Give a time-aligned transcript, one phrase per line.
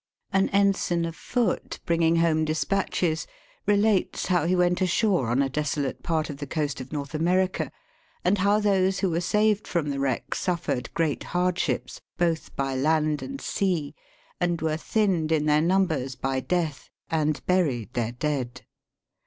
[0.33, 3.27] An ensign of foot, bringing home despatches,
[3.67, 7.69] relates how she went ashore on a desolate part of the coast of North America,
[8.25, 12.73] and how those who were saved from the wreck su tiered great hardships, both by
[12.73, 13.45] land and
[14.39, 18.63] and were thinned in their numbers by death, and buried their dead.